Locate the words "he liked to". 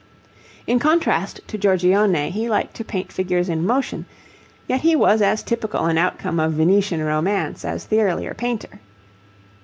2.31-2.83